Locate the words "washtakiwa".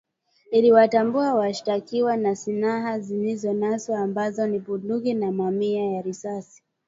1.35-2.17